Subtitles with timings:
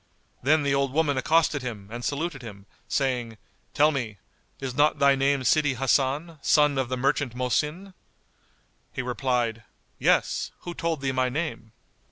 [0.41, 3.37] Then the old woman accosted him and saluted him, saying,
[3.75, 4.17] "Tell me,
[4.59, 7.93] is not thy name Sidi Hasan, son of the merchant Mohsin?"
[8.91, 9.63] He replied,
[9.99, 11.71] "Yes, who told thee my name?"